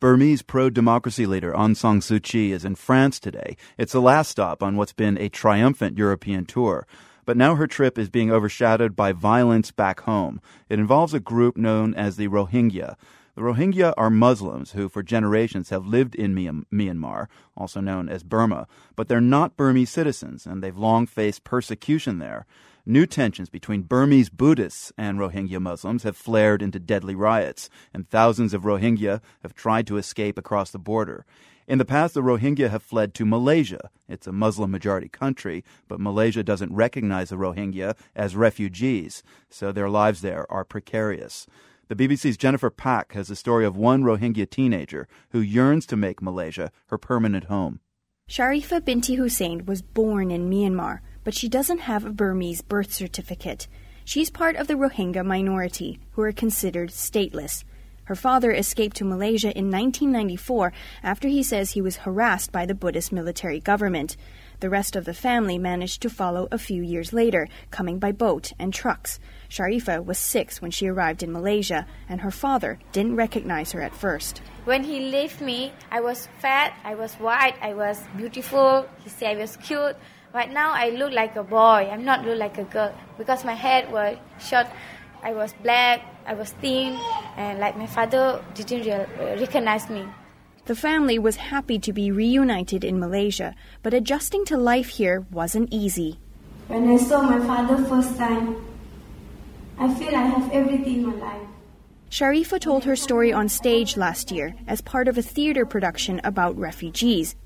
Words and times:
Burmese 0.00 0.42
pro 0.42 0.70
democracy 0.70 1.26
leader 1.26 1.52
Aung 1.52 1.76
San 1.76 1.98
Suu 1.98 2.22
Kyi 2.22 2.52
is 2.52 2.64
in 2.64 2.76
France 2.76 3.18
today. 3.18 3.56
It's 3.76 3.92
the 3.92 4.00
last 4.00 4.28
stop 4.28 4.62
on 4.62 4.76
what's 4.76 4.92
been 4.92 5.18
a 5.18 5.28
triumphant 5.28 5.98
European 5.98 6.44
tour. 6.44 6.86
But 7.24 7.36
now 7.36 7.56
her 7.56 7.66
trip 7.66 7.98
is 7.98 8.08
being 8.08 8.30
overshadowed 8.30 8.94
by 8.94 9.10
violence 9.10 9.72
back 9.72 10.02
home. 10.02 10.40
It 10.68 10.78
involves 10.78 11.14
a 11.14 11.20
group 11.20 11.56
known 11.56 11.94
as 11.94 12.14
the 12.14 12.28
Rohingya. 12.28 12.94
The 13.38 13.44
Rohingya 13.44 13.94
are 13.96 14.10
Muslims 14.10 14.72
who, 14.72 14.88
for 14.88 15.00
generations, 15.00 15.70
have 15.70 15.86
lived 15.86 16.16
in 16.16 16.34
Myanmar, 16.34 17.28
also 17.56 17.80
known 17.80 18.08
as 18.08 18.24
Burma, 18.24 18.66
but 18.96 19.06
they're 19.06 19.20
not 19.20 19.56
Burmese 19.56 19.90
citizens, 19.90 20.44
and 20.44 20.60
they've 20.60 20.76
long 20.76 21.06
faced 21.06 21.44
persecution 21.44 22.18
there. 22.18 22.46
New 22.84 23.06
tensions 23.06 23.48
between 23.48 23.82
Burmese 23.82 24.28
Buddhists 24.28 24.92
and 24.98 25.20
Rohingya 25.20 25.60
Muslims 25.60 26.02
have 26.02 26.16
flared 26.16 26.62
into 26.62 26.80
deadly 26.80 27.14
riots, 27.14 27.70
and 27.94 28.08
thousands 28.08 28.54
of 28.54 28.62
Rohingya 28.62 29.20
have 29.44 29.54
tried 29.54 29.86
to 29.86 29.98
escape 29.98 30.36
across 30.36 30.72
the 30.72 30.78
border. 30.80 31.24
In 31.68 31.78
the 31.78 31.84
past, 31.84 32.14
the 32.14 32.22
Rohingya 32.22 32.70
have 32.70 32.82
fled 32.82 33.14
to 33.14 33.24
Malaysia. 33.24 33.88
It's 34.08 34.26
a 34.26 34.32
Muslim 34.32 34.72
majority 34.72 35.08
country, 35.08 35.62
but 35.86 36.00
Malaysia 36.00 36.42
doesn't 36.42 36.74
recognize 36.74 37.28
the 37.28 37.36
Rohingya 37.36 37.94
as 38.16 38.34
refugees, 38.34 39.22
so 39.48 39.70
their 39.70 39.88
lives 39.88 40.22
there 40.22 40.50
are 40.50 40.64
precarious. 40.64 41.46
The 41.88 41.96
BBC's 41.96 42.36
Jennifer 42.36 42.70
Pak 42.70 43.12
has 43.12 43.28
the 43.28 43.36
story 43.36 43.64
of 43.64 43.76
one 43.76 44.02
Rohingya 44.02 44.50
teenager 44.50 45.08
who 45.30 45.40
yearns 45.40 45.86
to 45.86 45.96
make 45.96 46.22
Malaysia 46.22 46.70
her 46.86 46.98
permanent 46.98 47.44
home. 47.44 47.80
Sharifa 48.28 48.84
Binti 48.84 49.14
Hussein 49.14 49.64
was 49.64 49.80
born 49.80 50.30
in 50.30 50.50
Myanmar 50.50 51.00
but 51.28 51.34
she 51.34 51.46
doesn't 51.46 51.80
have 51.80 52.06
a 52.06 52.10
Burmese 52.10 52.62
birth 52.62 52.90
certificate. 52.90 53.68
She's 54.02 54.30
part 54.30 54.56
of 54.56 54.66
the 54.66 54.76
Rohingya 54.76 55.26
minority, 55.26 56.00
who 56.12 56.22
are 56.22 56.32
considered 56.32 56.88
stateless. 56.88 57.64
Her 58.08 58.14
father 58.14 58.50
escaped 58.50 58.96
to 58.96 59.04
Malaysia 59.04 59.48
in 59.48 59.70
1994 59.70 60.72
after 61.02 61.28
he 61.28 61.42
says 61.42 61.72
he 61.72 61.82
was 61.82 62.08
harassed 62.08 62.50
by 62.50 62.64
the 62.64 62.74
Buddhist 62.74 63.12
military 63.12 63.60
government. 63.60 64.16
The 64.60 64.70
rest 64.70 64.96
of 64.96 65.04
the 65.04 65.12
family 65.12 65.58
managed 65.58 66.00
to 66.00 66.08
follow 66.08 66.48
a 66.50 66.56
few 66.56 66.82
years 66.82 67.12
later, 67.12 67.48
coming 67.70 67.98
by 67.98 68.12
boat 68.12 68.54
and 68.58 68.72
trucks. 68.72 69.20
Sharifa 69.50 70.02
was 70.02 70.18
six 70.18 70.62
when 70.62 70.70
she 70.70 70.88
arrived 70.88 71.22
in 71.22 71.32
Malaysia, 71.32 71.86
and 72.08 72.22
her 72.22 72.30
father 72.30 72.78
didn't 72.92 73.16
recognize 73.16 73.72
her 73.72 73.82
at 73.82 73.94
first. 73.94 74.40
When 74.64 74.84
he 74.84 75.10
left 75.10 75.42
me, 75.42 75.74
I 75.90 76.00
was 76.00 76.28
fat, 76.38 76.72
I 76.84 76.94
was 76.94 77.12
white, 77.16 77.56
I 77.60 77.74
was 77.74 78.00
beautiful. 78.16 78.88
He 79.04 79.10
said 79.10 79.36
I 79.36 79.40
was 79.40 79.56
cute. 79.56 79.96
Right 80.32 80.50
now, 80.50 80.72
I 80.72 80.88
look 80.96 81.12
like 81.12 81.36
a 81.36 81.44
boy. 81.44 81.90
I'm 81.92 82.06
not 82.06 82.24
look 82.24 82.38
like 82.38 82.56
a 82.56 82.64
girl 82.64 82.94
because 83.18 83.44
my 83.44 83.52
head 83.54 83.92
was 83.92 84.16
short. 84.40 84.66
I 85.22 85.34
was 85.34 85.52
black. 85.62 86.00
I 86.28 86.34
was 86.34 86.52
thin, 86.60 86.92
and 87.38 87.58
like 87.58 87.78
my 87.78 87.86
father 87.86 88.42
didn't 88.54 88.84
real, 88.84 89.06
uh, 89.20 89.40
recognize 89.40 89.88
me. 89.88 90.04
The 90.66 90.74
family 90.74 91.18
was 91.18 91.36
happy 91.36 91.78
to 91.78 91.92
be 91.92 92.10
reunited 92.10 92.84
in 92.84 92.98
Malaysia, 93.00 93.54
but 93.82 93.94
adjusting 93.94 94.44
to 94.46 94.58
life 94.58 94.88
here 95.00 95.24
wasn't 95.30 95.72
easy. 95.72 96.18
When 96.66 96.90
I 96.90 96.98
saw 96.98 97.22
my 97.22 97.38
father 97.46 97.82
first 97.84 98.18
time, 98.18 98.56
I 99.78 99.94
feel 99.94 100.14
I 100.14 100.26
have 100.26 100.52
everything 100.52 101.04
in 101.04 101.06
my 101.06 101.14
life. 101.14 101.46
Sharifa 102.10 102.60
told 102.60 102.84
her 102.84 102.96
story 102.96 103.32
on 103.32 103.48
stage 103.48 103.96
last 103.96 104.32
year 104.32 104.54
as 104.66 104.80
part 104.82 105.08
of 105.08 105.16
a 105.16 105.22
theater 105.22 105.64
production 105.64 106.20
about 106.24 106.58
refugees 106.58 107.36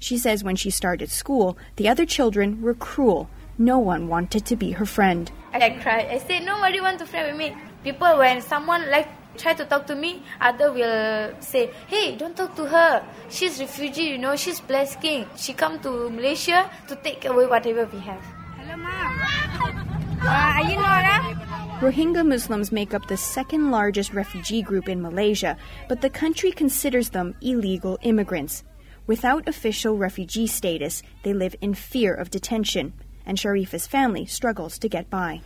she 0.00 0.18
says 0.18 0.44
when 0.44 0.56
she 0.56 0.70
started 0.70 1.10
school, 1.10 1.56
the 1.76 1.88
other 1.88 2.06
children 2.06 2.60
were 2.62 2.74
cruel. 2.74 3.28
No 3.58 3.78
one 3.78 4.08
wanted 4.08 4.44
to 4.46 4.56
be 4.56 4.72
her 4.72 4.84
friend. 4.84 5.30
I 5.52 5.70
cried. 5.70 6.06
I 6.10 6.18
said, 6.18 6.44
nobody 6.44 6.80
wants 6.80 7.02
to 7.02 7.08
friend 7.08 7.28
with 7.28 7.38
me. 7.38 7.56
People, 7.82 8.18
when 8.18 8.42
someone 8.42 8.90
like 8.90 9.08
try 9.36 9.54
to 9.54 9.64
talk 9.64 9.86
to 9.86 9.94
me, 9.94 10.22
other 10.40 10.72
will 10.72 11.34
say, 11.40 11.70
hey, 11.86 12.16
don't 12.16 12.36
talk 12.36 12.56
to 12.56 12.66
her. 12.66 13.04
She's 13.28 13.60
refugee, 13.60 14.10
you 14.10 14.18
know, 14.18 14.36
she's 14.36 14.60
black 14.60 14.88
skin. 14.88 15.26
She 15.36 15.52
come 15.52 15.78
to 15.80 16.10
Malaysia 16.10 16.70
to 16.88 16.96
take 16.96 17.24
away 17.24 17.46
whatever 17.46 17.86
we 17.86 18.00
have. 18.00 18.22
Hello, 18.56 18.76
mom. 18.76 19.96
Uh, 20.18 20.28
are 20.28 20.64
you 20.64 20.76
Nora? 20.76 21.36
Rohingya 21.80 22.26
Muslims 22.26 22.72
make 22.72 22.94
up 22.94 23.06
the 23.06 23.18
second 23.18 23.70
largest 23.70 24.14
refugee 24.14 24.62
group 24.62 24.88
in 24.88 25.02
Malaysia, 25.02 25.56
but 25.88 26.00
the 26.00 26.08
country 26.08 26.50
considers 26.50 27.10
them 27.10 27.36
illegal 27.42 27.98
immigrants. 28.02 28.64
Without 29.06 29.46
official 29.46 29.96
refugee 29.96 30.46
status, 30.46 31.02
they 31.22 31.34
live 31.34 31.54
in 31.60 31.74
fear 31.74 32.14
of 32.14 32.30
detention, 32.30 32.94
and 33.26 33.36
Sharifa's 33.36 33.86
family 33.86 34.24
struggles 34.24 34.78
to 34.78 34.88
get 34.88 35.10
by. 35.10 35.42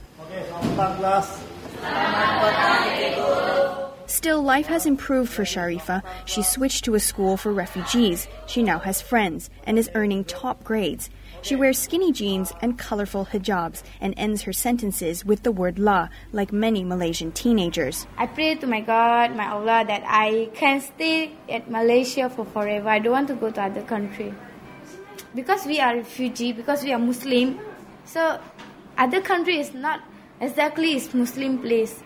Still, 4.20 4.42
life 4.42 4.66
has 4.66 4.84
improved 4.84 5.32
for 5.32 5.44
Sharifa. 5.44 6.02
She 6.26 6.42
switched 6.42 6.84
to 6.84 6.94
a 6.94 7.00
school 7.00 7.38
for 7.38 7.54
refugees. 7.54 8.28
She 8.46 8.62
now 8.62 8.78
has 8.80 9.00
friends 9.00 9.48
and 9.64 9.78
is 9.78 9.88
earning 9.94 10.24
top 10.24 10.62
grades. 10.62 11.08
She 11.40 11.56
wears 11.56 11.78
skinny 11.78 12.12
jeans 12.12 12.52
and 12.60 12.76
colorful 12.78 13.24
hijabs 13.32 13.82
and 13.98 14.12
ends 14.18 14.42
her 14.42 14.52
sentences 14.52 15.24
with 15.24 15.42
the 15.42 15.50
word 15.50 15.78
la, 15.78 16.10
like 16.32 16.52
many 16.52 16.84
Malaysian 16.84 17.32
teenagers. 17.32 18.06
I 18.18 18.26
pray 18.26 18.56
to 18.56 18.66
my 18.66 18.82
God, 18.82 19.34
my 19.34 19.48
Allah, 19.48 19.86
that 19.88 20.04
I 20.04 20.50
can 20.52 20.82
stay 20.82 21.32
at 21.48 21.70
Malaysia 21.70 22.28
for 22.28 22.44
forever. 22.44 22.90
I 22.90 22.98
don't 22.98 23.12
want 23.12 23.28
to 23.28 23.36
go 23.36 23.50
to 23.50 23.62
other 23.62 23.80
country. 23.80 24.34
Because 25.34 25.64
we 25.64 25.80
are 25.80 25.96
refugee, 25.96 26.52
because 26.52 26.84
we 26.84 26.92
are 26.92 26.98
Muslim, 26.98 27.58
so 28.04 28.38
other 28.98 29.22
country 29.22 29.58
is 29.58 29.72
not 29.72 30.02
exactly 30.42 30.92
its 30.92 31.14
Muslim 31.14 31.56
place. 31.56 32.02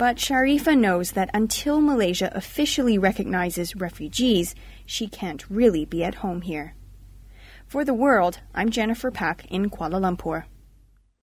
But 0.00 0.16
Sharifa 0.16 0.78
knows 0.78 1.12
that 1.12 1.28
until 1.34 1.82
Malaysia 1.82 2.32
officially 2.34 2.96
recognizes 2.96 3.76
refugees, 3.76 4.54
she 4.86 5.06
can't 5.06 5.44
really 5.50 5.84
be 5.84 6.02
at 6.02 6.14
home 6.24 6.40
here. 6.40 6.74
For 7.66 7.84
the 7.84 7.92
world, 7.92 8.40
I'm 8.54 8.70
Jennifer 8.70 9.10
Pak 9.10 9.44
in 9.50 9.68
Kuala 9.68 10.00
Lumpur. 10.00 10.44